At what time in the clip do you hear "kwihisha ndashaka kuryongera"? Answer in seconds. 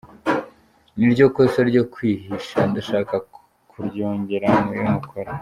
1.93-4.47